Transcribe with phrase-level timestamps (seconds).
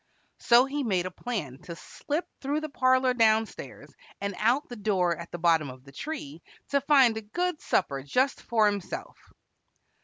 [0.39, 4.75] So he made a plan to slip through the parlor down stairs, and out the
[4.75, 9.19] door at the bottom of the tree to find a good supper just for himself.